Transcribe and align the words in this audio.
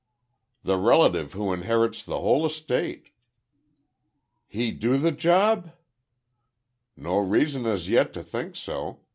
"The 0.63 0.79
relative 0.79 1.33
who 1.33 1.53
inherits 1.53 2.01
the 2.01 2.17
whole 2.21 2.43
estate." 2.43 3.11
"He 4.47 4.71
do 4.71 4.97
the 4.97 5.11
job?" 5.11 5.73
"No 6.97 7.19
reason 7.19 7.67
as 7.67 7.87
yet 7.87 8.11
to 8.13 8.23
think 8.23 8.55
so. 8.55 9.01